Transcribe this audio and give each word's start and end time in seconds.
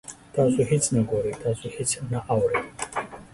تاسو 0.35 0.59
هیڅ 0.71 0.83
نه 0.93 1.01
ګورئ، 1.09 1.33
تاسو 1.43 1.65
هیڅ 1.75 1.91
نه 2.11 2.19
اورئ 2.31 2.61